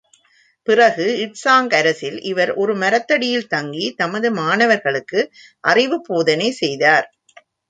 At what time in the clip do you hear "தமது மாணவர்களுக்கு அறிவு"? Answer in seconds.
3.95-5.99